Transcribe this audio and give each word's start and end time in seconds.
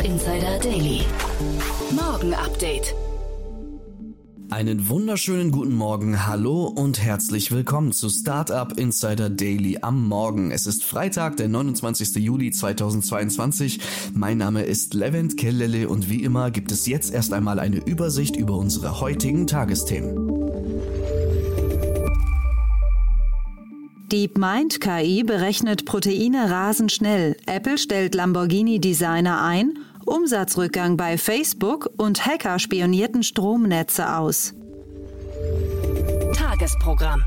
Startup 0.00 0.12
Insider 0.12 0.58
Daily. 0.60 1.02
Morgen 1.90 2.32
Update. 2.32 2.94
Einen 4.48 4.88
wunderschönen 4.88 5.50
guten 5.50 5.74
Morgen, 5.74 6.26
hallo 6.26 6.64
und 6.64 7.02
herzlich 7.02 7.52
willkommen 7.52 7.92
zu 7.92 8.08
Startup 8.08 8.72
Insider 8.78 9.28
Daily 9.28 9.78
am 9.82 10.08
Morgen. 10.08 10.52
Es 10.52 10.66
ist 10.66 10.84
Freitag, 10.84 11.36
der 11.36 11.48
29. 11.48 12.16
Juli 12.16 12.50
2022. 12.50 13.80
Mein 14.14 14.38
Name 14.38 14.62
ist 14.62 14.94
Levent 14.94 15.36
Kellele 15.36 15.86
und 15.86 16.08
wie 16.08 16.22
immer 16.22 16.50
gibt 16.50 16.72
es 16.72 16.86
jetzt 16.86 17.12
erst 17.12 17.34
einmal 17.34 17.58
eine 17.58 17.84
Übersicht 17.84 18.36
über 18.36 18.56
unsere 18.56 19.00
heutigen 19.00 19.46
Tagesthemen. 19.46 20.30
DeepMind 24.10 24.80
KI 24.80 25.22
berechnet 25.24 25.84
Proteine 25.84 26.50
rasend 26.50 26.90
schnell. 26.90 27.36
Apple 27.46 27.78
stellt 27.78 28.14
Lamborghini 28.16 28.80
Designer 28.80 29.42
ein 29.42 29.74
Umsatzrückgang 30.06 30.96
bei 30.96 31.18
Facebook 31.18 31.90
und 31.96 32.24
Hacker 32.26 32.58
spionierten 32.58 33.22
Stromnetze 33.22 34.16
aus. 34.16 34.54
Tagesprogramm. 36.34 37.22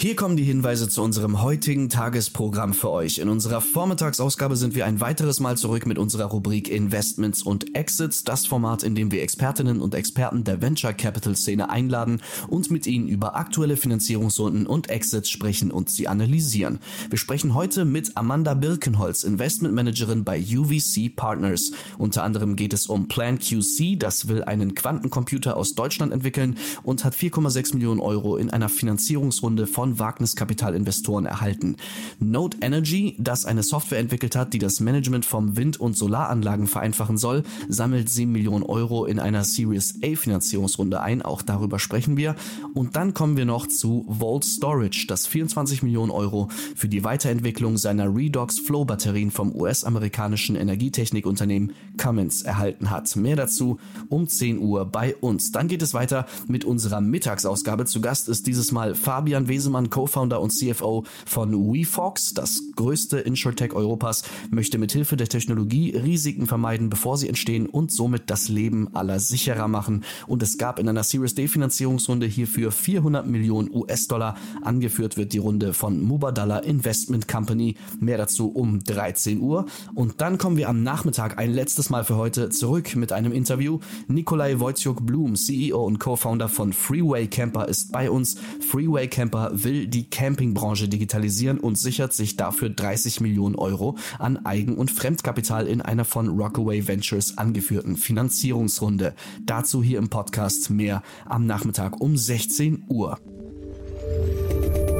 Hier 0.00 0.14
kommen 0.14 0.36
die 0.36 0.44
Hinweise 0.44 0.88
zu 0.88 1.02
unserem 1.02 1.42
heutigen 1.42 1.88
Tagesprogramm 1.88 2.72
für 2.72 2.90
euch. 2.90 3.18
In 3.18 3.28
unserer 3.28 3.60
Vormittagsausgabe 3.60 4.54
sind 4.54 4.76
wir 4.76 4.86
ein 4.86 5.00
weiteres 5.00 5.40
Mal 5.40 5.56
zurück 5.56 5.86
mit 5.86 5.98
unserer 5.98 6.26
Rubrik 6.26 6.68
Investments 6.68 7.42
und 7.42 7.74
Exits, 7.74 8.22
das 8.22 8.46
Format, 8.46 8.84
in 8.84 8.94
dem 8.94 9.10
wir 9.10 9.22
Expertinnen 9.22 9.80
und 9.80 9.96
Experten 9.96 10.44
der 10.44 10.62
Venture 10.62 10.92
Capital 10.92 11.34
Szene 11.34 11.68
einladen 11.68 12.22
und 12.46 12.70
mit 12.70 12.86
ihnen 12.86 13.08
über 13.08 13.34
aktuelle 13.34 13.76
Finanzierungsrunden 13.76 14.68
und 14.68 14.88
Exits 14.88 15.30
sprechen 15.30 15.72
und 15.72 15.90
sie 15.90 16.06
analysieren. 16.06 16.78
Wir 17.10 17.18
sprechen 17.18 17.54
heute 17.54 17.84
mit 17.84 18.16
Amanda 18.16 18.54
Birkenholz, 18.54 19.24
Investmentmanagerin 19.24 20.22
bei 20.22 20.38
UVC 20.40 21.16
Partners. 21.16 21.72
Unter 21.98 22.22
anderem 22.22 22.54
geht 22.54 22.72
es 22.72 22.86
um 22.86 23.08
Plan 23.08 23.40
QC, 23.40 23.98
das 23.98 24.28
will 24.28 24.44
einen 24.44 24.76
Quantencomputer 24.76 25.56
aus 25.56 25.74
Deutschland 25.74 26.12
entwickeln 26.12 26.56
und 26.84 27.04
hat 27.04 27.16
4,6 27.16 27.74
Millionen 27.74 27.98
Euro 27.98 28.36
in 28.36 28.50
einer 28.50 28.68
Finanzierungsrunde 28.68 29.66
von 29.66 29.87
von 29.88 29.98
Wagniskapitalinvestoren 29.98 31.24
erhalten. 31.24 31.76
Node 32.18 32.58
Energy, 32.60 33.16
das 33.18 33.46
eine 33.46 33.62
Software 33.62 33.98
entwickelt 33.98 34.36
hat, 34.36 34.52
die 34.52 34.58
das 34.58 34.80
Management 34.80 35.24
von 35.24 35.56
Wind- 35.56 35.80
und 35.80 35.96
Solaranlagen 35.96 36.66
vereinfachen 36.66 37.16
soll, 37.16 37.42
sammelt 37.68 38.10
7 38.10 38.30
Millionen 38.30 38.64
Euro 38.64 39.06
in 39.06 39.18
einer 39.18 39.44
Series 39.44 39.98
A 40.04 40.14
Finanzierungsrunde 40.14 41.00
ein. 41.00 41.22
Auch 41.22 41.42
darüber 41.42 41.78
sprechen 41.78 42.16
wir. 42.16 42.34
Und 42.74 42.96
dann 42.96 43.14
kommen 43.14 43.36
wir 43.36 43.46
noch 43.46 43.66
zu 43.66 44.04
Volt 44.08 44.44
Storage, 44.44 45.06
das 45.08 45.26
24 45.26 45.82
Millionen 45.82 46.10
Euro 46.10 46.48
für 46.74 46.88
die 46.88 47.04
Weiterentwicklung 47.04 47.78
seiner 47.78 48.14
Redox 48.14 48.58
Flow 48.58 48.84
Batterien 48.84 49.30
vom 49.30 49.54
US-amerikanischen 49.54 50.56
Energietechnikunternehmen 50.56 51.72
Cummins 51.96 52.42
erhalten 52.42 52.90
hat. 52.90 53.16
Mehr 53.16 53.36
dazu 53.36 53.78
um 54.08 54.28
10 54.28 54.58
Uhr 54.58 54.84
bei 54.84 55.16
uns. 55.16 55.52
Dann 55.52 55.68
geht 55.68 55.82
es 55.82 55.94
weiter 55.94 56.26
mit 56.46 56.64
unserer 56.64 57.00
Mittagsausgabe. 57.00 57.86
Zu 57.86 58.00
Gast 58.00 58.28
ist 58.28 58.46
dieses 58.46 58.72
Mal 58.72 58.94
Fabian 58.94 59.48
Wesemann 59.48 59.77
Hausemann, 59.78 59.90
Co-Founder 59.90 60.40
und 60.40 60.50
CFO 60.50 61.04
von 61.26 61.52
WeFox, 61.72 62.34
das 62.34 62.62
größte 62.74 63.18
Insurtech 63.18 63.72
Europas, 63.72 64.22
möchte 64.50 64.78
mithilfe 64.78 65.16
der 65.16 65.28
Technologie 65.28 65.96
Risiken 65.96 66.46
vermeiden, 66.46 66.90
bevor 66.90 67.16
sie 67.16 67.28
entstehen 67.28 67.66
und 67.66 67.92
somit 67.92 68.30
das 68.30 68.48
Leben 68.48 68.94
aller 68.94 69.20
sicherer 69.20 69.68
machen. 69.68 70.04
Und 70.26 70.42
es 70.42 70.58
gab 70.58 70.78
in 70.78 70.88
einer 70.88 71.04
Series 71.04 71.34
D 71.34 71.46
Finanzierungsrunde 71.48 72.26
hierfür 72.26 72.72
400 72.72 73.26
Millionen 73.26 73.70
US-Dollar. 73.72 74.36
Angeführt 74.62 75.16
wird 75.16 75.32
die 75.32 75.38
Runde 75.38 75.72
von 75.72 76.02
Mubadala 76.02 76.58
Investment 76.58 77.28
Company. 77.28 77.76
Mehr 78.00 78.18
dazu 78.18 78.48
um 78.48 78.80
13 78.80 79.40
Uhr. 79.40 79.66
Und 79.94 80.20
dann 80.20 80.38
kommen 80.38 80.56
wir 80.56 80.68
am 80.68 80.82
Nachmittag 80.82 81.38
ein 81.38 81.52
letztes 81.52 81.90
Mal 81.90 82.04
für 82.04 82.16
heute 82.16 82.50
zurück 82.50 82.96
mit 82.96 83.12
einem 83.12 83.32
Interview. 83.32 83.78
Nikolai 84.08 84.58
Wojciuk 84.58 85.06
Blum, 85.06 85.36
CEO 85.36 85.84
und 85.84 85.98
Co-Founder 85.98 86.48
von 86.48 86.72
Freeway 86.72 87.26
Camper, 87.28 87.68
ist 87.68 87.92
bei 87.92 88.10
uns. 88.10 88.36
Freeway 88.68 89.06
Camper 89.08 89.50
will 89.52 89.67
die 89.68 90.10
Campingbranche 90.10 90.88
digitalisieren 90.88 91.58
und 91.58 91.78
sichert 91.78 92.12
sich 92.12 92.36
dafür 92.36 92.70
30 92.70 93.20
Millionen 93.20 93.54
Euro 93.54 93.96
an 94.18 94.44
Eigen- 94.44 94.76
und 94.76 94.90
Fremdkapital 94.90 95.66
in 95.66 95.80
einer 95.80 96.04
von 96.04 96.28
Rockaway 96.28 96.86
Ventures 96.86 97.38
angeführten 97.38 97.96
Finanzierungsrunde. 97.96 99.14
Dazu 99.44 99.82
hier 99.82 99.98
im 99.98 100.08
Podcast 100.08 100.70
mehr 100.70 101.02
am 101.26 101.46
Nachmittag 101.46 102.00
um 102.00 102.16
16 102.16 102.84
Uhr. 102.88 103.18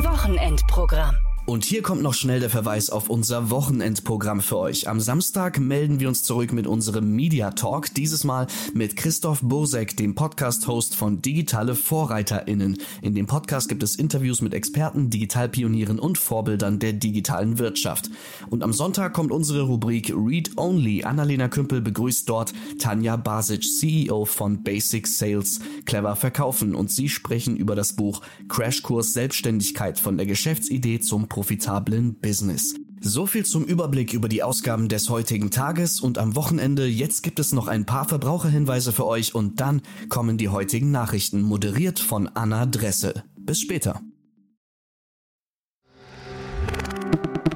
Wochenendprogramm. 0.03 1.15
Und 1.49 1.65
hier 1.65 1.81
kommt 1.81 2.03
noch 2.03 2.13
schnell 2.13 2.41
der 2.41 2.51
Verweis 2.51 2.91
auf 2.91 3.09
unser 3.09 3.49
Wochenendprogramm 3.49 4.43
für 4.43 4.59
euch. 4.59 4.87
Am 4.87 5.01
Samstag 5.01 5.59
melden 5.59 5.99
wir 5.99 6.09
uns 6.09 6.23
zurück 6.23 6.53
mit 6.53 6.67
unserem 6.67 7.17
Media 7.17 7.53
Talk, 7.53 7.95
dieses 7.95 8.23
Mal 8.23 8.47
mit 8.75 8.97
Christoph 8.97 9.41
Bursek, 9.41 9.97
dem 9.97 10.15
Podcast-Host 10.15 10.95
von 10.95 11.23
Digitale 11.23 11.75
VorreiterInnen. 11.75 12.77
In 13.01 13.15
dem 13.15 13.27
Podcast 13.27 13.71
gibt 13.71 13.83
es 13.83 13.97
Interviews 13.97 14.43
mit 14.43 14.53
Experten, 14.53 15.09
Digitalpionieren 15.09 15.99
und 15.99 16.19
Vorbildern 16.19 16.81
der 16.81 16.93
digitalen 16.93 17.59
Wirtschaft. 17.59 18.11
Und 18.51 18.63
am 18.63 18.75
Sonntag 18.75 19.15
kommt 19.15 19.33
unsere 19.33 19.63
Rubrik 19.63 20.13
Read 20.15 20.51
Only. 20.59 21.05
Annalena 21.05 21.49
Kümpel 21.49 21.81
begrüßt 21.81 22.29
dort 22.29 22.53
Tanja 22.79 23.17
Basic, 23.17 23.63
CEO 23.63 24.27
von 24.27 24.63
Basic 24.63 25.07
Sales, 25.07 25.61
Clever 25.87 26.15
Verkaufen 26.15 26.75
und 26.75 26.91
sie 26.91 27.09
sprechen 27.09 27.57
über 27.57 27.75
das 27.75 27.95
Buch 27.95 28.21
Crashkurs 28.49 29.15
Selbstständigkeit 29.15 29.99
von 29.99 30.19
der 30.19 30.27
Geschäftsidee 30.27 31.01
zum 31.01 31.27
profitablen 31.39 32.19
Business. 32.19 32.75
So 33.01 33.25
viel 33.25 33.45
zum 33.45 33.63
Überblick 33.63 34.13
über 34.13 34.29
die 34.29 34.43
Ausgaben 34.43 34.89
des 34.89 35.09
heutigen 35.09 35.53
Tages 35.53 36.01
und 36.01 36.19
am 36.19 36.35
Wochenende. 36.35 36.85
Jetzt 36.85 37.23
gibt 37.23 37.39
es 37.39 37.53
noch 37.53 37.69
ein 37.69 37.87
paar 37.87 38.09
Verbraucherhinweise 38.09 38.93
für 38.93 39.07
euch 39.07 39.37
und 39.37 39.61
dann 39.61 39.83
kommen 40.09 40.37
die 40.37 40.49
heutigen 40.49 40.91
Nachrichten, 40.91 41.43
moderiert 41.43 42.01
von 42.01 42.27
Anna 42.27 42.67
Dressel. 42.67 43.23
Bis 43.37 43.61
später. 43.61 44.01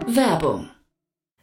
Werbung. 0.06 0.68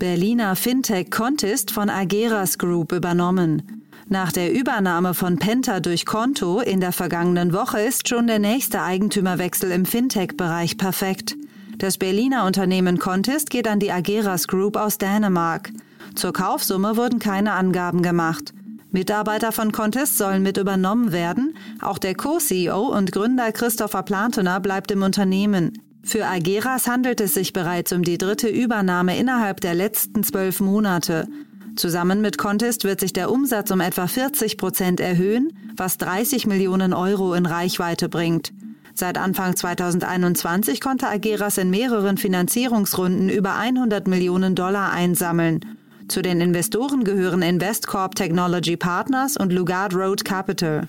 Berliner 0.00 0.56
Fintech 0.56 1.10
Contest 1.10 1.72
von 1.72 1.90
Ageras 1.90 2.56
Group 2.56 2.92
übernommen. 2.92 3.84
Nach 4.08 4.32
der 4.32 4.50
Übernahme 4.50 5.12
von 5.12 5.36
Penta 5.36 5.80
durch 5.80 6.06
Konto 6.06 6.60
in 6.60 6.80
der 6.80 6.92
vergangenen 6.92 7.52
Woche 7.52 7.80
ist 7.80 8.08
schon 8.08 8.26
der 8.26 8.38
nächste 8.38 8.80
Eigentümerwechsel 8.80 9.70
im 9.70 9.84
Fintech-Bereich 9.84 10.78
perfekt. 10.78 11.36
Das 11.76 11.98
Berliner 11.98 12.46
Unternehmen 12.46 12.98
Contest 12.98 13.50
geht 13.50 13.68
an 13.68 13.78
die 13.78 13.92
Ageras 13.92 14.48
Group 14.48 14.78
aus 14.78 14.96
Dänemark. 14.96 15.70
Zur 16.14 16.32
Kaufsumme 16.32 16.96
wurden 16.96 17.18
keine 17.18 17.52
Angaben 17.52 18.00
gemacht. 18.02 18.54
Mitarbeiter 18.92 19.52
von 19.52 19.70
Contest 19.70 20.16
sollen 20.16 20.42
mit 20.42 20.56
übernommen 20.56 21.12
werden. 21.12 21.58
Auch 21.82 21.98
der 21.98 22.14
Co-CEO 22.14 22.86
und 22.86 23.12
Gründer 23.12 23.52
Christopher 23.52 24.02
Plantener 24.02 24.60
bleibt 24.60 24.90
im 24.92 25.02
Unternehmen. 25.02 25.89
Für 26.02 26.26
Ageras 26.26 26.86
handelt 26.86 27.20
es 27.20 27.34
sich 27.34 27.52
bereits 27.52 27.92
um 27.92 28.02
die 28.02 28.18
dritte 28.18 28.48
Übernahme 28.48 29.16
innerhalb 29.18 29.60
der 29.60 29.74
letzten 29.74 30.24
zwölf 30.24 30.60
Monate. 30.60 31.28
Zusammen 31.76 32.20
mit 32.20 32.38
Contest 32.38 32.84
wird 32.84 33.00
sich 33.00 33.12
der 33.12 33.30
Umsatz 33.30 33.70
um 33.70 33.80
etwa 33.80 34.06
40 34.06 34.56
Prozent 34.56 35.00
erhöhen, 35.00 35.52
was 35.76 35.98
30 35.98 36.46
Millionen 36.46 36.92
Euro 36.92 37.34
in 37.34 37.46
Reichweite 37.46 38.08
bringt. 38.08 38.52
Seit 38.94 39.18
Anfang 39.18 39.56
2021 39.56 40.80
konnte 40.80 41.08
Ageras 41.08 41.58
in 41.58 41.70
mehreren 41.70 42.18
Finanzierungsrunden 42.18 43.28
über 43.28 43.56
100 43.56 44.08
Millionen 44.08 44.54
Dollar 44.54 44.92
einsammeln. 44.92 45.60
Zu 46.08 46.22
den 46.22 46.40
Investoren 46.40 47.04
gehören 47.04 47.40
Investcorp 47.40 48.16
Technology 48.16 48.76
Partners 48.76 49.36
und 49.36 49.52
Lugard 49.52 49.94
Road 49.94 50.24
Capital. 50.24 50.88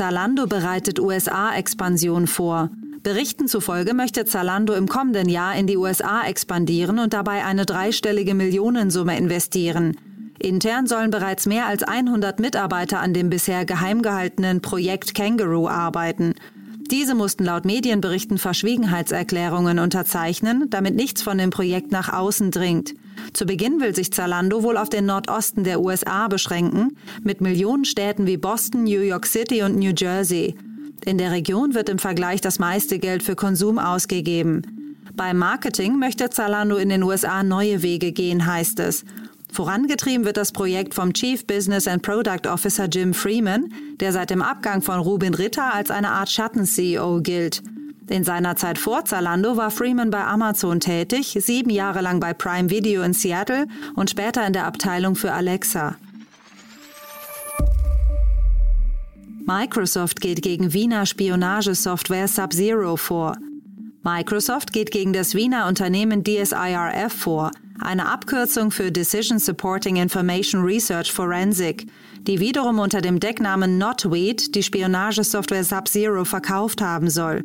Zalando 0.00 0.46
bereitet 0.46 0.98
USA-Expansion 0.98 2.26
vor. 2.26 2.70
Berichten 3.02 3.48
zufolge 3.48 3.92
möchte 3.92 4.24
Zalando 4.24 4.72
im 4.72 4.88
kommenden 4.88 5.28
Jahr 5.28 5.54
in 5.56 5.66
die 5.66 5.76
USA 5.76 6.26
expandieren 6.26 6.98
und 6.98 7.12
dabei 7.12 7.44
eine 7.44 7.66
dreistellige 7.66 8.32
Millionensumme 8.32 9.18
investieren. 9.18 9.98
Intern 10.38 10.86
sollen 10.86 11.10
bereits 11.10 11.44
mehr 11.44 11.66
als 11.66 11.82
100 11.82 12.40
Mitarbeiter 12.40 12.98
an 13.00 13.12
dem 13.12 13.28
bisher 13.28 13.66
geheim 13.66 14.00
gehaltenen 14.00 14.62
Projekt 14.62 15.14
Kangaroo 15.14 15.68
arbeiten. 15.68 16.32
Diese 16.90 17.14
mussten 17.14 17.44
laut 17.44 17.66
Medienberichten 17.66 18.38
Verschwiegenheitserklärungen 18.38 19.78
unterzeichnen, 19.78 20.70
damit 20.70 20.94
nichts 20.94 21.20
von 21.20 21.36
dem 21.36 21.50
Projekt 21.50 21.92
nach 21.92 22.10
außen 22.10 22.50
dringt. 22.50 22.94
Zu 23.32 23.46
Beginn 23.46 23.80
will 23.80 23.94
sich 23.94 24.12
Zalando 24.12 24.62
wohl 24.62 24.76
auf 24.76 24.88
den 24.88 25.06
Nordosten 25.06 25.64
der 25.64 25.80
USA 25.80 26.28
beschränken, 26.28 26.96
mit 27.22 27.40
Millionenstädten 27.40 28.26
wie 28.26 28.36
Boston, 28.36 28.84
New 28.84 29.00
York 29.00 29.26
City 29.26 29.62
und 29.62 29.76
New 29.76 29.92
Jersey. 29.96 30.54
In 31.04 31.18
der 31.18 31.30
Region 31.30 31.74
wird 31.74 31.88
im 31.88 31.98
Vergleich 31.98 32.40
das 32.40 32.58
meiste 32.58 32.98
Geld 32.98 33.22
für 33.22 33.36
Konsum 33.36 33.78
ausgegeben. 33.78 34.96
Beim 35.14 35.38
Marketing 35.38 35.98
möchte 35.98 36.30
Zalando 36.30 36.76
in 36.76 36.88
den 36.88 37.02
USA 37.02 37.42
neue 37.42 37.82
Wege 37.82 38.12
gehen, 38.12 38.46
heißt 38.46 38.80
es. 38.80 39.04
Vorangetrieben 39.52 40.24
wird 40.24 40.36
das 40.36 40.52
Projekt 40.52 40.94
vom 40.94 41.12
Chief 41.12 41.44
Business 41.46 41.88
and 41.88 42.02
Product 42.02 42.48
Officer 42.48 42.86
Jim 42.86 43.12
Freeman, 43.12 43.72
der 43.98 44.12
seit 44.12 44.30
dem 44.30 44.42
Abgang 44.42 44.80
von 44.80 45.00
Rubin 45.00 45.34
Ritter 45.34 45.74
als 45.74 45.90
eine 45.90 46.10
Art 46.10 46.30
Schatten-CEO 46.30 47.20
gilt. 47.22 47.62
In 48.10 48.24
seiner 48.24 48.56
Zeit 48.56 48.76
vor 48.76 49.04
Zalando 49.04 49.56
war 49.56 49.70
Freeman 49.70 50.10
bei 50.10 50.24
Amazon 50.24 50.80
tätig, 50.80 51.38
sieben 51.40 51.70
Jahre 51.70 52.00
lang 52.00 52.18
bei 52.18 52.34
Prime 52.34 52.68
Video 52.68 53.02
in 53.02 53.12
Seattle 53.12 53.68
und 53.94 54.10
später 54.10 54.44
in 54.44 54.52
der 54.52 54.66
Abteilung 54.66 55.14
für 55.14 55.32
Alexa. 55.32 55.94
Microsoft 59.46 60.20
geht 60.20 60.42
gegen 60.42 60.72
Wiener 60.72 61.06
Spionagesoftware 61.06 62.26
Sub-Zero 62.26 62.96
vor. 62.96 63.36
Microsoft 64.02 64.72
geht 64.72 64.90
gegen 64.90 65.12
das 65.12 65.36
Wiener 65.36 65.68
Unternehmen 65.68 66.24
DSIRF 66.24 67.12
vor, 67.12 67.52
eine 67.78 68.08
Abkürzung 68.08 68.72
für 68.72 68.90
Decision 68.90 69.38
Supporting 69.38 69.96
Information 69.96 70.64
Research 70.64 71.12
Forensic, 71.12 71.86
die 72.22 72.40
wiederum 72.40 72.80
unter 72.80 73.02
dem 73.02 73.20
Decknamen 73.20 73.78
Notweed 73.78 74.56
die 74.56 74.64
Spionagesoftware 74.64 75.62
Sub-Zero 75.62 76.24
verkauft 76.24 76.82
haben 76.82 77.08
soll. 77.08 77.44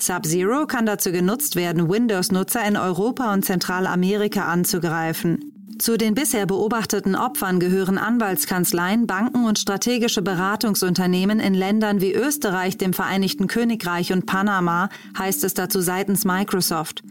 Sub-Zero 0.00 0.66
kann 0.66 0.86
dazu 0.86 1.12
genutzt 1.12 1.56
werden, 1.56 1.88
Windows-Nutzer 1.88 2.66
in 2.66 2.76
Europa 2.76 3.32
und 3.32 3.44
Zentralamerika 3.44 4.44
anzugreifen. 4.44 5.52
Zu 5.78 5.96
den 5.96 6.14
bisher 6.14 6.46
beobachteten 6.46 7.16
Opfern 7.16 7.58
gehören 7.58 7.98
Anwaltskanzleien, 7.98 9.06
Banken 9.06 9.44
und 9.44 9.58
strategische 9.58 10.22
Beratungsunternehmen 10.22 11.40
in 11.40 11.54
Ländern 11.54 12.00
wie 12.00 12.12
Österreich, 12.12 12.78
dem 12.78 12.92
Vereinigten 12.92 13.48
Königreich 13.48 14.12
und 14.12 14.26
Panama, 14.26 14.88
heißt 15.18 15.42
es 15.42 15.54
dazu 15.54 15.80
seitens 15.80 16.24
Microsoft. 16.24 17.02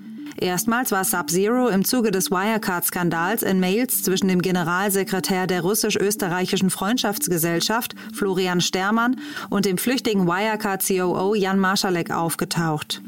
Erstmals 0.44 0.92
war 0.92 1.06
Sub-Zero 1.06 1.70
im 1.70 1.86
Zuge 1.86 2.12
des 2.12 2.30
Wirecard-Skandals 2.30 3.44
in 3.44 3.62
Mails 3.62 4.04
zwischen 4.04 4.28
dem 4.28 4.42
Generalsekretär 4.42 5.48
der 5.48 5.62
russisch-österreichischen 5.62 6.70
Freundschaftsgesellschaft, 6.70 7.96
Florian 8.14 8.60
Stermann, 8.60 9.22
und 9.50 9.64
dem 9.64 9.78
flüchtigen 9.78 10.28
Wirecard-COO 10.28 11.34
Jan 11.36 11.60
Marschalek 11.60 12.12
aufgetaucht. 12.12 13.02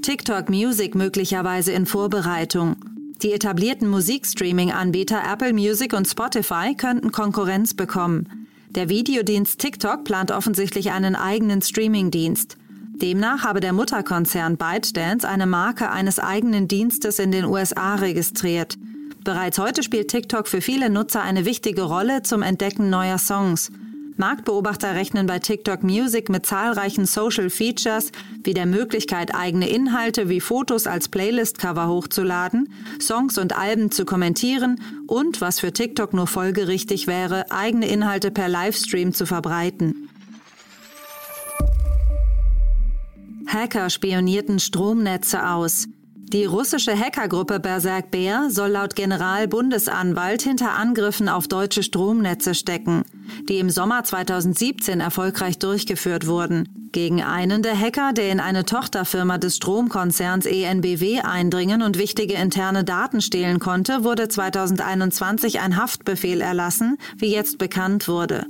TikTok 0.00 0.48
Music 0.48 0.94
möglicherweise 0.94 1.72
in 1.72 1.84
Vorbereitung. 1.84 2.76
Die 3.22 3.32
etablierten 3.32 3.88
Musikstreaming-Anbieter 3.88 5.20
Apple 5.28 5.52
Music 5.52 5.92
und 5.92 6.06
Spotify 6.06 6.76
könnten 6.76 7.10
Konkurrenz 7.10 7.74
bekommen. 7.74 8.46
Der 8.70 8.88
Videodienst 8.88 9.58
TikTok 9.58 10.04
plant 10.04 10.30
offensichtlich 10.30 10.92
einen 10.92 11.16
eigenen 11.16 11.62
Streaming-Dienst. 11.62 12.58
Demnach 12.98 13.44
habe 13.44 13.60
der 13.60 13.72
Mutterkonzern 13.72 14.56
ByteDance 14.56 15.26
eine 15.26 15.46
Marke 15.46 15.90
eines 15.90 16.18
eigenen 16.18 16.66
Dienstes 16.66 17.20
in 17.20 17.30
den 17.30 17.44
USA 17.44 17.94
registriert. 17.94 18.76
Bereits 19.22 19.58
heute 19.58 19.82
spielt 19.82 20.08
TikTok 20.08 20.48
für 20.48 20.60
viele 20.60 20.90
Nutzer 20.90 21.22
eine 21.22 21.44
wichtige 21.44 21.82
Rolle 21.82 22.22
zum 22.22 22.42
Entdecken 22.42 22.90
neuer 22.90 23.18
Songs. 23.18 23.70
Marktbeobachter 24.16 24.96
rechnen 24.96 25.28
bei 25.28 25.38
TikTok 25.38 25.84
Music 25.84 26.28
mit 26.28 26.44
zahlreichen 26.44 27.06
Social 27.06 27.50
Features 27.50 28.10
wie 28.42 28.52
der 28.52 28.66
Möglichkeit, 28.66 29.32
eigene 29.32 29.68
Inhalte 29.68 30.28
wie 30.28 30.40
Fotos 30.40 30.88
als 30.88 31.08
Playlist-Cover 31.08 31.86
hochzuladen, 31.86 32.68
Songs 33.00 33.38
und 33.38 33.56
Alben 33.56 33.92
zu 33.92 34.04
kommentieren 34.06 34.80
und, 35.06 35.40
was 35.40 35.60
für 35.60 35.72
TikTok 35.72 36.14
nur 36.14 36.26
folgerichtig 36.26 37.06
wäre, 37.06 37.52
eigene 37.52 37.86
Inhalte 37.86 38.32
per 38.32 38.48
Livestream 38.48 39.12
zu 39.12 39.24
verbreiten. 39.24 40.07
Hacker 43.48 43.88
spionierten 43.88 44.58
Stromnetze 44.58 45.48
aus. 45.48 45.86
Die 46.16 46.44
russische 46.44 46.94
Hackergruppe 46.98 47.58
Berserk 47.58 48.10
Bär 48.10 48.50
soll 48.50 48.72
laut 48.72 48.94
Generalbundesanwalt 48.94 50.42
hinter 50.42 50.72
Angriffen 50.74 51.30
auf 51.30 51.48
deutsche 51.48 51.82
Stromnetze 51.82 52.54
stecken, 52.54 53.04
die 53.48 53.58
im 53.58 53.70
Sommer 53.70 54.04
2017 54.04 55.00
erfolgreich 55.00 55.58
durchgeführt 55.58 56.26
wurden. 56.26 56.90
Gegen 56.92 57.22
einen 57.22 57.62
der 57.62 57.78
Hacker, 57.78 58.12
der 58.12 58.30
in 58.30 58.40
eine 58.40 58.66
Tochterfirma 58.66 59.38
des 59.38 59.56
Stromkonzerns 59.56 60.44
ENBW 60.44 61.20
eindringen 61.20 61.80
und 61.80 61.96
wichtige 61.96 62.34
interne 62.34 62.84
Daten 62.84 63.22
stehlen 63.22 63.58
konnte, 63.58 64.04
wurde 64.04 64.28
2021 64.28 65.60
ein 65.60 65.76
Haftbefehl 65.76 66.42
erlassen, 66.42 66.98
wie 67.16 67.32
jetzt 67.32 67.56
bekannt 67.56 68.08
wurde. 68.08 68.44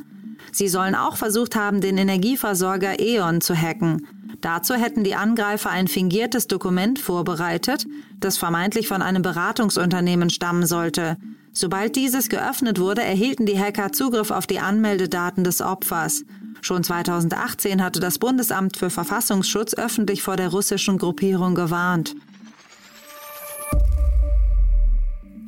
Sie 0.51 0.67
sollen 0.67 0.97
auch 0.97 1.17
versucht 1.17 1.55
haben, 1.55 1.81
den 1.81 1.99
Energieversorger 1.99 2.99
E.ON 2.99 3.41
zu 3.41 3.55
hacken. 3.55 4.05
Dazu 4.41 4.75
hätten 4.75 5.03
die 5.03 5.17
Angreifer 5.17 5.71
ein 5.71 5.89
fingiertes 5.89 6.47
Dokument 6.47 6.99
vorbereitet, 6.99 7.87
das 8.21 8.39
vermeintlich 8.39 8.87
von 8.87 9.03
einem 9.03 9.23
Beratungsunternehmen 9.23 10.31
stammen 10.31 10.67
sollte. 10.67 11.17
Sobald 11.53 11.97
dieses 11.97 12.29
geöffnet 12.29 12.79
wurde, 12.79 13.03
erhielten 13.03 13.47
die 13.47 13.59
Hacker 13.59 13.91
Zugriff 13.93 14.31
auf 14.31 14.47
die 14.47 14.61
Anmeldedaten 14.61 15.43
des 15.43 15.61
Opfers. 15.61 16.25
Schon 16.61 16.85
2018 16.85 17.83
hatte 17.83 17.99
das 17.99 18.19
Bundesamt 18.19 18.77
für 18.77 18.91
Verfassungsschutz 18.91 19.75
öffentlich 19.75 20.23
vor 20.23 20.37
der 20.37 20.49
russischen 20.51 20.99
Gruppierung 20.99 21.55
gewarnt. 21.55 22.15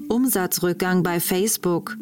Umsatzrückgang 0.09 1.04
bei 1.04 1.20
Facebook. 1.20 1.97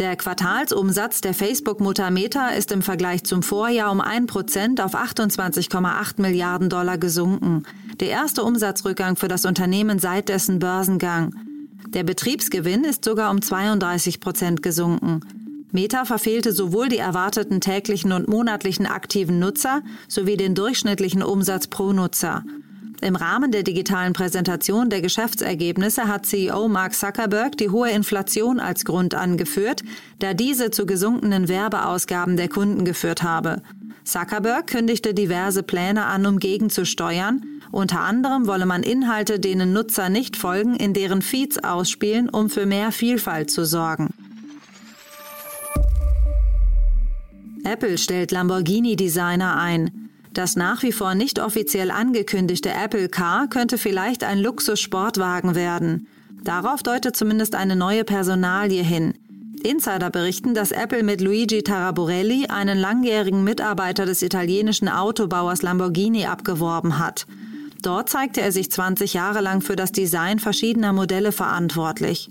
Der 0.00 0.16
Quartalsumsatz 0.16 1.20
der 1.20 1.34
Facebook-Mutter 1.34 2.10
Meta 2.10 2.48
ist 2.48 2.72
im 2.72 2.80
Vergleich 2.80 3.22
zum 3.24 3.42
Vorjahr 3.42 3.92
um 3.92 4.00
1% 4.00 4.82
auf 4.82 4.94
28,8 4.94 6.22
Milliarden 6.22 6.70
Dollar 6.70 6.96
gesunken. 6.96 7.64
Der 8.00 8.08
erste 8.08 8.42
Umsatzrückgang 8.42 9.16
für 9.16 9.28
das 9.28 9.44
Unternehmen 9.44 9.98
seit 9.98 10.30
dessen 10.30 10.58
Börsengang. 10.58 11.34
Der 11.88 12.02
Betriebsgewinn 12.02 12.84
ist 12.84 13.04
sogar 13.04 13.30
um 13.30 13.42
32 13.42 14.20
Prozent 14.20 14.62
gesunken. 14.62 15.20
Meta 15.70 16.06
verfehlte 16.06 16.54
sowohl 16.54 16.88
die 16.88 16.96
erwarteten 16.96 17.60
täglichen 17.60 18.12
und 18.12 18.26
monatlichen 18.26 18.86
aktiven 18.86 19.38
Nutzer 19.38 19.82
sowie 20.08 20.38
den 20.38 20.54
durchschnittlichen 20.54 21.22
Umsatz 21.22 21.66
pro 21.66 21.92
Nutzer. 21.92 22.42
Im 23.02 23.16
Rahmen 23.16 23.50
der 23.50 23.62
digitalen 23.62 24.12
Präsentation 24.12 24.90
der 24.90 25.00
Geschäftsergebnisse 25.00 26.06
hat 26.06 26.26
CEO 26.26 26.68
Mark 26.68 26.94
Zuckerberg 26.94 27.56
die 27.56 27.70
hohe 27.70 27.90
Inflation 27.90 28.60
als 28.60 28.84
Grund 28.84 29.14
angeführt, 29.14 29.82
da 30.18 30.34
diese 30.34 30.70
zu 30.70 30.84
gesunkenen 30.84 31.48
Werbeausgaben 31.48 32.36
der 32.36 32.48
Kunden 32.48 32.84
geführt 32.84 33.22
habe. 33.22 33.62
Zuckerberg 34.04 34.66
kündigte 34.66 35.14
diverse 35.14 35.62
Pläne 35.62 36.04
an, 36.04 36.26
um 36.26 36.38
gegenzusteuern. 36.38 37.42
Unter 37.70 38.00
anderem 38.00 38.46
wolle 38.46 38.66
man 38.66 38.82
Inhalte, 38.82 39.40
denen 39.40 39.72
Nutzer 39.72 40.10
nicht 40.10 40.36
folgen, 40.36 40.74
in 40.74 40.92
deren 40.92 41.22
Feeds 41.22 41.62
ausspielen, 41.62 42.28
um 42.28 42.50
für 42.50 42.66
mehr 42.66 42.92
Vielfalt 42.92 43.50
zu 43.50 43.64
sorgen. 43.64 44.08
Apple 47.64 47.96
stellt 47.96 48.30
Lamborghini-Designer 48.30 49.56
ein. 49.56 50.09
Das 50.32 50.56
nach 50.56 50.82
wie 50.82 50.92
vor 50.92 51.14
nicht 51.14 51.40
offiziell 51.40 51.90
angekündigte 51.90 52.70
Apple 52.70 53.08
Car 53.08 53.48
könnte 53.48 53.78
vielleicht 53.78 54.22
ein 54.22 54.38
Luxus-Sportwagen 54.38 55.54
werden. 55.54 56.06
Darauf 56.44 56.82
deutet 56.82 57.16
zumindest 57.16 57.54
eine 57.54 57.76
neue 57.76 58.04
Personalie 58.04 58.82
hin. 58.82 59.14
Insider 59.62 60.08
berichten, 60.10 60.54
dass 60.54 60.72
Apple 60.72 61.02
mit 61.02 61.20
Luigi 61.20 61.62
Taraborelli 61.62 62.46
einen 62.46 62.78
langjährigen 62.78 63.44
Mitarbeiter 63.44 64.06
des 64.06 64.22
italienischen 64.22 64.88
Autobauers 64.88 65.62
Lamborghini 65.62 66.26
abgeworben 66.26 66.98
hat. 66.98 67.26
Dort 67.82 68.08
zeigte 68.08 68.40
er 68.40 68.52
sich 68.52 68.70
20 68.70 69.14
Jahre 69.14 69.40
lang 69.40 69.60
für 69.60 69.76
das 69.76 69.92
Design 69.92 70.38
verschiedener 70.38 70.92
Modelle 70.92 71.32
verantwortlich. 71.32 72.30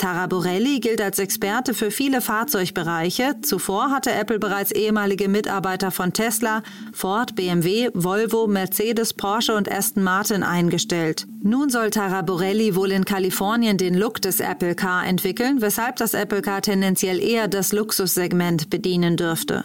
Taraborelli 0.00 0.80
gilt 0.80 1.02
als 1.02 1.18
Experte 1.18 1.74
für 1.74 1.90
viele 1.90 2.22
Fahrzeugbereiche. 2.22 3.36
Zuvor 3.42 3.90
hatte 3.90 4.10
Apple 4.10 4.38
bereits 4.38 4.72
ehemalige 4.72 5.28
Mitarbeiter 5.28 5.90
von 5.90 6.14
Tesla, 6.14 6.62
Ford, 6.94 7.34
BMW, 7.34 7.90
Volvo, 7.92 8.46
Mercedes, 8.46 9.12
Porsche 9.12 9.54
und 9.54 9.70
Aston 9.70 10.02
Martin 10.02 10.42
eingestellt. 10.42 11.26
Nun 11.42 11.68
soll 11.68 11.90
Taraborelli 11.90 12.74
wohl 12.74 12.92
in 12.92 13.04
Kalifornien 13.04 13.76
den 13.76 13.94
Look 13.94 14.22
des 14.22 14.40
Apple 14.40 14.74
Car 14.74 15.06
entwickeln, 15.06 15.60
weshalb 15.60 15.96
das 15.96 16.14
Apple 16.14 16.40
Car 16.40 16.62
tendenziell 16.62 17.20
eher 17.22 17.46
das 17.46 17.72
Luxussegment 17.72 18.70
bedienen 18.70 19.18
dürfte. 19.18 19.64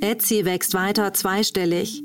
Etsy 0.00 0.44
wächst 0.44 0.74
weiter 0.74 1.14
zweistellig. 1.14 2.02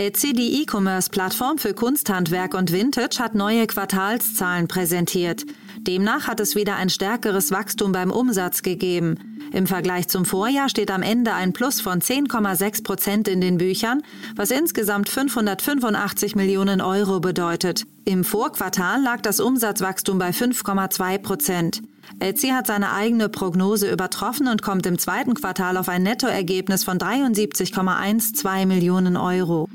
Etsy, 0.00 0.32
die 0.32 0.62
E-Commerce-Plattform 0.62 1.58
für 1.58 1.74
Kunsthandwerk 1.74 2.54
und 2.54 2.72
Vintage, 2.72 3.18
hat 3.18 3.34
neue 3.34 3.66
Quartalszahlen 3.66 4.66
präsentiert. 4.66 5.44
Demnach 5.76 6.26
hat 6.26 6.40
es 6.40 6.56
wieder 6.56 6.76
ein 6.76 6.88
stärkeres 6.88 7.50
Wachstum 7.50 7.92
beim 7.92 8.10
Umsatz 8.10 8.62
gegeben. 8.62 9.18
Im 9.52 9.66
Vergleich 9.66 10.08
zum 10.08 10.24
Vorjahr 10.24 10.70
steht 10.70 10.90
am 10.90 11.02
Ende 11.02 11.34
ein 11.34 11.52
Plus 11.52 11.82
von 11.82 12.00
10,6 12.00 12.82
Prozent 12.82 13.28
in 13.28 13.42
den 13.42 13.58
Büchern, 13.58 14.00
was 14.36 14.50
insgesamt 14.50 15.10
585 15.10 16.34
Millionen 16.34 16.80
Euro 16.80 17.20
bedeutet. 17.20 17.84
Im 18.06 18.24
Vorquartal 18.24 19.02
lag 19.02 19.20
das 19.20 19.38
Umsatzwachstum 19.38 20.18
bei 20.18 20.30
5,2 20.30 21.18
Prozent. 21.18 21.82
Etsy 22.20 22.48
hat 22.48 22.66
seine 22.66 22.92
eigene 22.92 23.28
Prognose 23.28 23.90
übertroffen 23.92 24.48
und 24.48 24.62
kommt 24.62 24.86
im 24.86 24.98
zweiten 24.98 25.34
Quartal 25.34 25.76
auf 25.76 25.90
ein 25.90 26.02
Nettoergebnis 26.04 26.84
von 26.84 26.98
73,12 26.98 28.64
Millionen 28.64 29.18
Euro. 29.18 29.68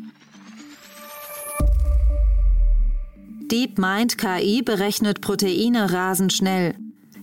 DeepMind 3.52 4.18
KI 4.18 4.64
berechnet 4.64 5.22
Proteine 5.22 5.94
rasend 5.94 6.34
schnell. 6.34 6.74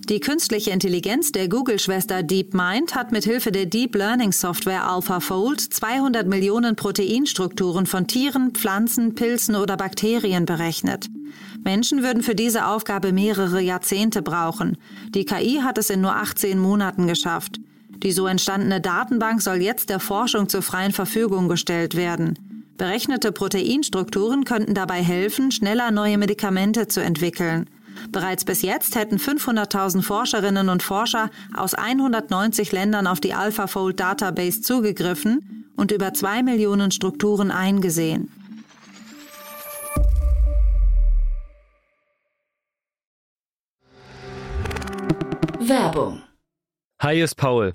Die 0.09 0.21
künstliche 0.21 0.71
Intelligenz 0.71 1.33
der 1.33 1.49
Google-Schwester 1.49 2.23
DeepMind 2.23 2.95
hat 2.95 3.11
mit 3.11 3.25
Hilfe 3.25 3.50
der 3.50 3.67
Deep 3.67 3.97
Learning 3.97 4.31
Software 4.31 4.88
AlphaFold 4.88 5.61
200 5.61 6.29
Millionen 6.29 6.76
Proteinstrukturen 6.76 7.87
von 7.87 8.07
Tieren, 8.07 8.52
Pflanzen, 8.52 9.17
Pilzen 9.17 9.57
oder 9.57 9.76
Bakterien 9.76 10.45
berechnet. 10.45 11.09
Menschen 11.64 12.05
würden 12.05 12.23
für 12.23 12.37
diese 12.37 12.67
Aufgabe 12.67 13.12
mehrere 13.12 13.61
Jahrzehnte 13.61 14.23
brauchen. 14.23 14.76
Die 15.14 15.25
KI 15.25 15.61
hat 15.64 15.76
es 15.76 15.91
in 15.91 16.00
nur 16.00 16.14
18 16.14 16.57
Monaten 16.57 17.09
geschafft. 17.09 17.59
Die 17.88 18.12
so 18.12 18.29
entstandene 18.29 18.81
Datenbank 18.81 19.43
soll 19.43 19.61
jetzt 19.61 19.91
der 19.91 19.99
Forschung 19.99 20.49
zur 20.49 20.62
freien 20.62 20.93
Verfügung 20.93 21.49
gestellt 21.49 21.97
werden. 21.97 22.51
Berechnete 22.83 23.31
Proteinstrukturen 23.31 24.43
könnten 24.43 24.75
dabei 24.75 25.05
helfen, 25.05 25.53
schneller 25.53 25.93
neue 25.93 26.19
Medikamente 26.19 26.89
zu 26.89 27.01
entwickeln. 27.01 27.71
Bereits 28.11 28.45
bis 28.45 28.62
jetzt 28.62 28.97
hätten 28.97 29.19
500.000 29.19 30.03
Forscherinnen 30.03 30.69
und 30.69 30.83
Forscher 30.83 31.31
aus 31.57 31.75
190 31.75 32.73
Ländern 32.73 33.07
auf 33.07 33.21
die 33.21 33.35
AlphaFold 33.35 34.01
Database 34.01 34.62
zugegriffen 34.62 35.71
und 35.77 35.93
über 35.93 36.12
zwei 36.12 36.43
Millionen 36.43 36.91
Strukturen 36.91 37.53
eingesehen. 37.53 38.33
Werbung. 45.61 46.21
Hi, 47.01 47.21
ist 47.21 47.37
Paul. 47.37 47.75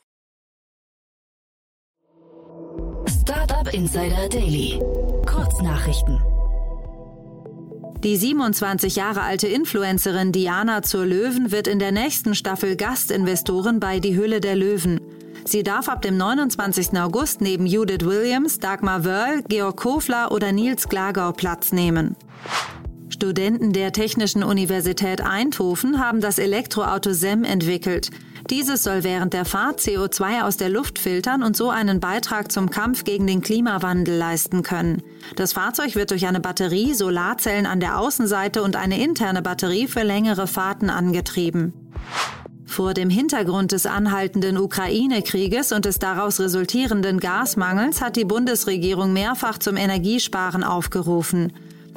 Insider 3.73 4.27
Daily. 4.27 4.79
Kurznachrichten. 5.25 6.19
Die 8.03 8.17
27 8.17 8.97
Jahre 8.97 9.21
alte 9.21 9.47
Influencerin 9.47 10.33
Diana 10.33 10.81
zur 10.81 11.05
Löwen 11.05 11.51
wird 11.53 11.67
in 11.67 11.79
der 11.79 11.93
nächsten 11.93 12.35
Staffel 12.35 12.75
Gastinvestorin 12.75 13.79
bei 13.79 13.99
Die 14.01 14.17
Hülle 14.17 14.41
der 14.41 14.57
Löwen. 14.57 14.99
Sie 15.45 15.63
darf 15.63 15.87
ab 15.87 16.01
dem 16.01 16.17
29. 16.17 16.99
August 16.99 17.39
neben 17.39 17.65
Judith 17.65 18.03
Williams, 18.05 18.59
Dagmar 18.59 19.05
Wörl, 19.05 19.41
Georg 19.47 19.77
Kofler 19.77 20.33
oder 20.33 20.51
Nils 20.51 20.89
Glagau 20.89 21.31
Platz 21.31 21.71
nehmen. 21.71 22.17
Studenten 23.07 23.71
der 23.71 23.93
Technischen 23.93 24.43
Universität 24.43 25.21
Eindhoven 25.21 25.99
haben 25.99 26.19
das 26.19 26.39
Elektroauto 26.39 27.13
SEM 27.13 27.45
entwickelt. 27.45 28.09
Dieses 28.49 28.83
soll 28.83 29.03
während 29.03 29.33
der 29.33 29.45
Fahrt 29.45 29.79
CO2 29.79 30.41
aus 30.41 30.57
der 30.57 30.69
Luft 30.69 30.99
filtern 30.99 31.43
und 31.43 31.55
so 31.55 31.69
einen 31.69 31.99
Beitrag 31.99 32.51
zum 32.51 32.69
Kampf 32.69 33.03
gegen 33.03 33.27
den 33.27 33.41
Klimawandel 33.41 34.15
leisten 34.17 34.63
können. 34.63 35.03
Das 35.35 35.53
Fahrzeug 35.53 35.95
wird 35.95 36.11
durch 36.11 36.25
eine 36.25 36.39
Batterie, 36.39 36.93
Solarzellen 36.93 37.65
an 37.65 37.79
der 37.79 37.99
Außenseite 37.99 38.63
und 38.63 38.75
eine 38.75 39.01
interne 39.01 39.41
Batterie 39.41 39.87
für 39.87 40.03
längere 40.03 40.47
Fahrten 40.47 40.89
angetrieben. 40.89 41.73
Vor 42.65 42.93
dem 42.93 43.09
Hintergrund 43.09 43.73
des 43.73 43.85
anhaltenden 43.85 44.57
Ukraine-Krieges 44.57 45.73
und 45.73 45.83
des 45.83 45.99
daraus 45.99 46.39
resultierenden 46.39 47.19
Gasmangels 47.19 48.01
hat 48.01 48.15
die 48.15 48.23
Bundesregierung 48.23 49.11
mehrfach 49.11 49.57
zum 49.57 49.75
Energiesparen 49.75 50.63
aufgerufen. 50.63 51.51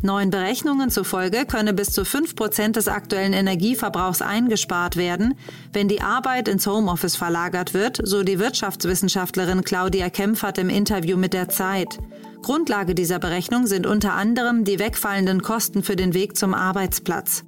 Neuen 0.05 0.29
Berechnungen 0.29 0.91
zufolge 0.91 1.47
könne 1.47 1.73
bis 1.73 1.91
zu 1.91 2.05
5 2.05 2.37
Prozent 2.37 2.77
des 2.77 2.89
aktuellen 2.89 3.33
Energieverbrauchs 3.33 4.21
eingespart 4.21 4.97
werden, 4.97 5.33
wenn 5.73 5.89
die 5.89 6.03
Arbeit 6.03 6.47
ins 6.47 6.67
Homeoffice 6.67 7.17
verlagert 7.17 7.73
wird, 7.73 8.01
so 8.05 8.23
die 8.23 8.39
Wirtschaftswissenschaftlerin 8.39 9.65
Claudia 9.65 10.11
Kempfert 10.11 10.59
im 10.59 10.69
Interview 10.69 11.17
mit 11.17 11.33
der 11.33 11.49
Zeit. 11.49 11.99
Grundlage 12.43 12.95
dieser 12.95 13.19
Berechnung 13.19 13.67
sind 13.67 13.87
unter 13.87 14.13
anderem 14.13 14.65
die 14.65 14.79
wegfallenden 14.79 15.41
Kosten 15.41 15.83
für 15.83 15.97
den 15.97 16.13
Weg 16.13 16.37
zum 16.37 16.53
Arbeitsplatz. 16.53 17.45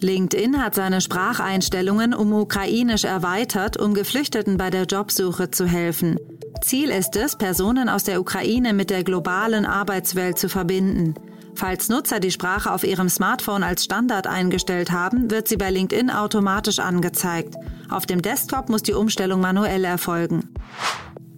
LinkedIn 0.00 0.62
hat 0.62 0.74
seine 0.74 1.00
Spracheinstellungen 1.00 2.12
um 2.12 2.34
Ukrainisch 2.34 3.04
erweitert, 3.04 3.78
um 3.78 3.94
Geflüchteten 3.94 4.58
bei 4.58 4.68
der 4.68 4.84
Jobsuche 4.84 5.50
zu 5.50 5.64
helfen. 5.64 6.18
Ziel 6.62 6.90
ist 6.90 7.16
es, 7.16 7.36
Personen 7.36 7.88
aus 7.88 8.04
der 8.04 8.20
Ukraine 8.20 8.74
mit 8.74 8.90
der 8.90 9.04
globalen 9.04 9.64
Arbeitswelt 9.64 10.38
zu 10.38 10.50
verbinden. 10.50 11.14
Falls 11.54 11.88
Nutzer 11.88 12.18
die 12.18 12.30
Sprache 12.30 12.72
auf 12.72 12.84
ihrem 12.84 13.08
Smartphone 13.08 13.62
als 13.62 13.84
Standard 13.84 14.26
eingestellt 14.26 14.90
haben, 14.90 15.30
wird 15.30 15.48
sie 15.48 15.56
bei 15.56 15.70
LinkedIn 15.70 16.10
automatisch 16.10 16.78
angezeigt. 16.78 17.54
Auf 17.90 18.06
dem 18.06 18.22
Desktop 18.22 18.68
muss 18.68 18.82
die 18.82 18.94
Umstellung 18.94 19.40
manuell 19.40 19.84
erfolgen. 19.84 20.48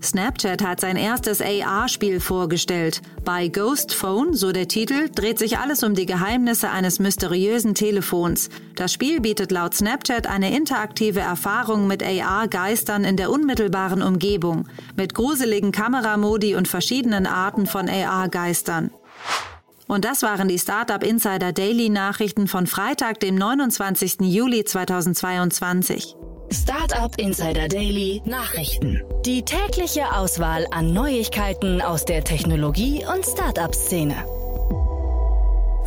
Snapchat 0.04 0.62
hat 0.62 0.80
sein 0.80 0.96
erstes 0.96 1.40
AR-Spiel 1.40 2.20
vorgestellt. 2.20 3.00
Bei 3.24 3.48
Ghost 3.48 3.94
Phone, 3.94 4.34
so 4.34 4.52
der 4.52 4.68
Titel, 4.68 5.08
dreht 5.08 5.38
sich 5.38 5.56
alles 5.56 5.82
um 5.82 5.94
die 5.94 6.04
Geheimnisse 6.04 6.70
eines 6.70 6.98
mysteriösen 6.98 7.74
Telefons. 7.74 8.50
Das 8.76 8.92
Spiel 8.92 9.20
bietet 9.20 9.50
laut 9.50 9.74
Snapchat 9.74 10.26
eine 10.26 10.54
interaktive 10.54 11.20
Erfahrung 11.20 11.86
mit 11.86 12.02
AR-Geistern 12.02 13.04
in 13.04 13.16
der 13.16 13.30
unmittelbaren 13.30 14.02
Umgebung, 14.02 14.68
mit 14.94 15.14
gruseligen 15.14 15.72
Kameramodi 15.72 16.54
und 16.54 16.68
verschiedenen 16.68 17.26
Arten 17.26 17.66
von 17.66 17.88
AR-Geistern. 17.88 18.90
Und 19.94 20.04
das 20.04 20.22
waren 20.22 20.48
die 20.48 20.58
Startup 20.58 21.04
Insider 21.04 21.52
Daily 21.52 21.88
Nachrichten 21.88 22.48
von 22.48 22.66
Freitag, 22.66 23.20
dem 23.20 23.36
29. 23.36 24.22
Juli 24.22 24.64
2022. 24.64 26.16
Startup 26.50 27.16
Insider 27.16 27.68
Daily 27.68 28.20
Nachrichten. 28.24 29.04
Die 29.24 29.44
tägliche 29.44 30.12
Auswahl 30.12 30.66
an 30.72 30.92
Neuigkeiten 30.92 31.80
aus 31.80 32.04
der 32.04 32.24
Technologie- 32.24 33.04
und 33.06 33.24
Startup-Szene. 33.24 34.16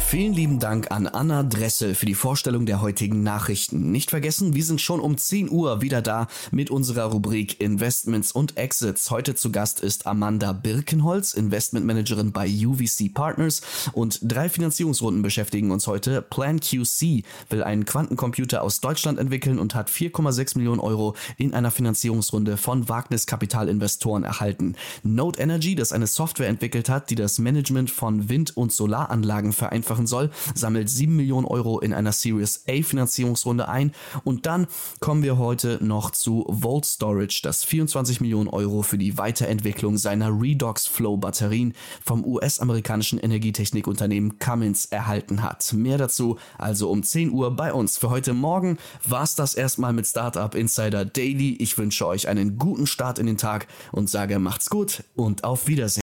Vielen 0.10 0.32
lieben 0.32 0.60
Dank 0.60 0.90
an 0.90 1.06
Anna 1.06 1.44
Dressel 1.44 1.94
für 1.94 2.06
die 2.06 2.14
Vorstellung 2.14 2.66
der 2.66 2.80
heutigen 2.80 3.24
Nachrichten. 3.24 3.92
Nicht 3.92 4.12
vergessen, 4.12 4.56
wir 4.56 4.64
sind 4.64 4.80
schon 4.80 5.02
um 5.02 5.18
10 5.18 5.52
Uhr 5.52 5.82
wieder 5.82 6.02
da 6.02 6.28
mit 6.50 6.70
unserer 6.70 7.12
Rubrik 7.12 7.60
Investments 7.60 8.32
und 8.32 8.56
Exits. 8.56 9.12
Heute 9.12 9.36
zu 9.36 9.52
Gast 9.52 9.82
ist 9.82 10.08
Amanda 10.08 10.54
Birkenholz, 10.54 11.34
Investmentmanagerin 11.34 12.32
bei 12.32 12.48
UVC 12.48 13.14
Partners 13.14 13.62
und 13.92 14.22
drei 14.22 14.48
Finanzierungsrunden 14.48 15.24
beschäftigen 15.24 15.72
uns 15.72 15.88
heute. 15.88 16.22
Plan 16.22 16.62
QC 16.62 17.24
will 17.50 17.64
einen 17.64 17.84
Quantencomputer 17.84 18.62
aus 18.62 18.80
Deutschland 18.80 19.20
entwickeln 19.20 19.60
und 19.60 19.76
hat 19.76 19.90
4,6 19.90 20.58
Millionen 20.58 20.80
Euro 20.80 21.18
in 21.36 21.54
einer 21.54 21.70
Finanzierungsrunde 21.70 22.56
von 22.56 22.88
Wagniskapitalinvestoren 22.88 24.24
erhalten. 24.24 24.76
Node 25.04 25.38
Energy, 25.38 25.76
das 25.76 25.92
eine 25.92 26.08
Software 26.08 26.48
entwickelt 26.48 26.88
hat, 26.88 27.10
die 27.10 27.16
das 27.16 27.40
Management 27.40 27.92
von 27.92 28.30
Wind- 28.30 28.56
und 28.56 28.72
Solaranlagen 28.72 29.52
vereinfachen 29.98 30.08
soll, 30.08 30.30
sammelt 30.54 30.90
7 30.90 31.16
Millionen 31.16 31.46
Euro 31.46 31.80
in 31.80 31.94
einer 31.94 32.12
Series 32.12 32.64
A 32.68 32.82
Finanzierungsrunde 32.84 33.68
ein. 33.68 33.92
Und 34.24 34.46
dann 34.46 34.68
kommen 35.00 35.24
wir 35.24 35.38
heute 35.38 35.80
noch 35.82 36.12
zu 36.12 36.46
Volt 36.48 36.86
Storage, 36.86 37.42
das 37.44 37.64
24 37.64 38.22
Millionen 38.22 38.48
Euro 38.50 38.82
für 38.82 38.98
die 38.98 39.18
Weiterentwicklung 39.18 39.98
seiner 39.98 40.30
Redox 40.30 40.88
Flow 40.88 41.18
Batterien 41.18 41.74
vom 42.06 42.24
US-amerikanischen 42.26 43.20
Energietechnikunternehmen 43.20 44.40
Cummins 44.40 44.86
erhalten 44.86 45.42
hat. 45.42 45.74
Mehr 45.74 45.98
dazu 45.98 46.38
also 46.58 46.90
um 46.90 47.04
10 47.04 47.32
Uhr 47.32 47.56
bei 47.56 47.74
uns. 47.74 47.98
Für 47.98 48.10
heute 48.10 48.34
Morgen 48.34 48.78
war 49.08 49.24
es 49.24 49.36
das 49.36 49.54
erstmal 49.54 49.94
mit 49.94 50.08
Startup 50.08 50.54
Insider 50.54 51.06
Daily. 51.06 51.56
Ich 51.60 51.78
wünsche 51.78 52.06
euch 52.06 52.28
einen 52.28 52.58
guten 52.58 52.88
Start 52.88 53.20
in 53.20 53.26
den 53.26 53.38
Tag 53.38 53.68
und 53.92 54.10
sage 54.10 54.40
macht's 54.40 54.70
gut 54.70 55.04
und 55.16 55.44
auf 55.44 55.68
Wiedersehen. 55.68 56.07